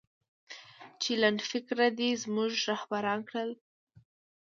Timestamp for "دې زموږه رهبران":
1.97-3.19